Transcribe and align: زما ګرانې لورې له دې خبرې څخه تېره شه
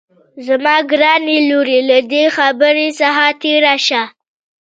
زما 0.45 0.75
ګرانې 0.91 1.37
لورې 1.49 1.79
له 1.89 1.97
دې 2.11 2.23
خبرې 2.37 2.87
څخه 2.99 3.25
تېره 3.41 3.75
شه 3.87 4.03